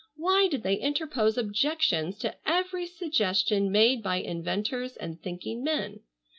[0.15, 5.99] Why did they interpose objections to every suggestion made by inventors and thinking men?